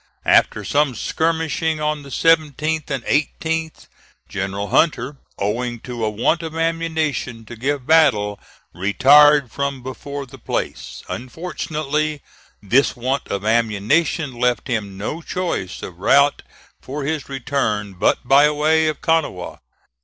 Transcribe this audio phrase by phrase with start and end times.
[0.25, 3.85] After some skirmishing on the 17th and 18th,
[4.27, 8.39] General Hunter, owing to a want of ammunition to give battle,
[8.73, 11.03] retired from before the place.
[11.07, 12.23] Unfortunately,
[12.63, 16.41] this want of ammunition left him no choice of route
[16.81, 19.59] for his return but by way of Kanawha.